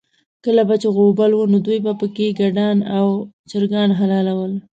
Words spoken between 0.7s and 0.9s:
چې